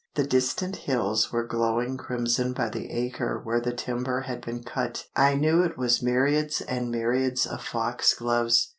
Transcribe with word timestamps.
The 0.15 0.25
distant 0.25 0.77
hills 0.77 1.31
were 1.31 1.45
glowing 1.45 1.95
crimson 1.95 2.53
by 2.53 2.69
the 2.69 2.89
acre 2.89 3.39
where 3.39 3.61
the 3.61 3.71
timber 3.71 4.21
had 4.21 4.43
been 4.43 4.63
cut, 4.63 5.05
I 5.15 5.35
knew 5.35 5.61
it 5.61 5.77
was 5.77 6.01
myriads 6.01 6.59
and 6.61 6.89
myriads 6.89 7.45
of 7.45 7.61
foxgloves. 7.63 8.69